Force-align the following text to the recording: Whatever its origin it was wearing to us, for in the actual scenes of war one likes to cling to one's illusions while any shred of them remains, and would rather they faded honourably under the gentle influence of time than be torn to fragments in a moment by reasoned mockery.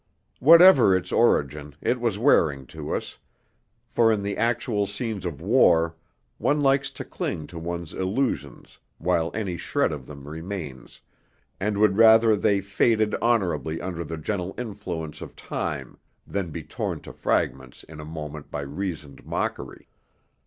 Whatever 0.39 0.95
its 0.95 1.11
origin 1.11 1.75
it 1.79 1.99
was 1.99 2.17
wearing 2.17 2.65
to 2.65 2.95
us, 2.95 3.19
for 3.87 4.11
in 4.11 4.23
the 4.23 4.35
actual 4.35 4.87
scenes 4.87 5.25
of 5.27 5.41
war 5.41 5.95
one 6.39 6.59
likes 6.59 6.89
to 6.89 7.05
cling 7.05 7.45
to 7.45 7.59
one's 7.59 7.93
illusions 7.93 8.79
while 8.97 9.29
any 9.35 9.57
shred 9.57 9.91
of 9.91 10.07
them 10.07 10.27
remains, 10.27 11.01
and 11.59 11.77
would 11.77 11.97
rather 11.97 12.35
they 12.35 12.61
faded 12.61 13.13
honourably 13.21 13.79
under 13.79 14.03
the 14.03 14.17
gentle 14.17 14.55
influence 14.57 15.21
of 15.21 15.35
time 15.35 15.99
than 16.25 16.49
be 16.49 16.63
torn 16.63 16.99
to 17.01 17.13
fragments 17.13 17.83
in 17.83 17.99
a 17.99 18.03
moment 18.03 18.49
by 18.49 18.61
reasoned 18.61 19.23
mockery. 19.23 19.87